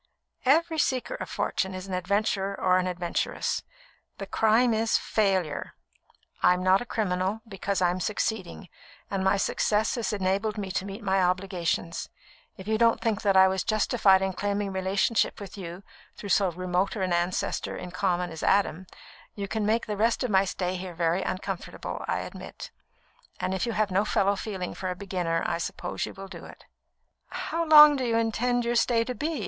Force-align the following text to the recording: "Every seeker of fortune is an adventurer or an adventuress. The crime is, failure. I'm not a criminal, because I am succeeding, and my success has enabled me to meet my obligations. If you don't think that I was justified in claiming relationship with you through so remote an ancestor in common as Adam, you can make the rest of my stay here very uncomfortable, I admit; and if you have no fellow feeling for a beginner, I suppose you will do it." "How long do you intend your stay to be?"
"Every 0.47 0.79
seeker 0.79 1.13
of 1.13 1.29
fortune 1.29 1.75
is 1.75 1.85
an 1.87 1.93
adventurer 1.93 2.59
or 2.59 2.79
an 2.79 2.87
adventuress. 2.87 3.61
The 4.17 4.25
crime 4.25 4.73
is, 4.73 4.97
failure. 4.97 5.75
I'm 6.41 6.63
not 6.63 6.81
a 6.81 6.87
criminal, 6.87 7.41
because 7.47 7.83
I 7.83 7.91
am 7.91 7.99
succeeding, 7.99 8.67
and 9.11 9.23
my 9.23 9.37
success 9.37 9.93
has 9.93 10.11
enabled 10.11 10.57
me 10.57 10.71
to 10.71 10.85
meet 10.87 11.03
my 11.03 11.21
obligations. 11.21 12.09
If 12.57 12.67
you 12.67 12.79
don't 12.79 12.99
think 12.99 13.21
that 13.21 13.37
I 13.37 13.47
was 13.47 13.63
justified 13.63 14.23
in 14.23 14.33
claiming 14.33 14.71
relationship 14.71 15.39
with 15.39 15.55
you 15.55 15.83
through 16.15 16.29
so 16.29 16.49
remote 16.49 16.95
an 16.95 17.13
ancestor 17.13 17.77
in 17.77 17.91
common 17.91 18.31
as 18.31 18.41
Adam, 18.41 18.87
you 19.35 19.47
can 19.47 19.67
make 19.67 19.85
the 19.85 19.97
rest 19.97 20.23
of 20.23 20.31
my 20.31 20.45
stay 20.45 20.77
here 20.77 20.95
very 20.95 21.21
uncomfortable, 21.21 22.03
I 22.07 22.21
admit; 22.21 22.71
and 23.39 23.53
if 23.53 23.67
you 23.67 23.73
have 23.73 23.91
no 23.91 24.03
fellow 24.03 24.35
feeling 24.35 24.73
for 24.73 24.89
a 24.89 24.95
beginner, 24.95 25.43
I 25.45 25.59
suppose 25.59 26.07
you 26.07 26.15
will 26.15 26.27
do 26.27 26.43
it." 26.45 26.65
"How 27.27 27.65
long 27.65 27.95
do 27.95 28.03
you 28.03 28.17
intend 28.17 28.65
your 28.65 28.73
stay 28.75 29.03
to 29.03 29.13
be?" 29.13 29.39